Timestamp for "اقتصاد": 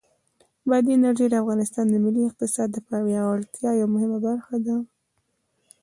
2.25-2.67